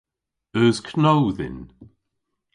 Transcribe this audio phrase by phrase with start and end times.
[0.61, 1.59] Eus know dhyn?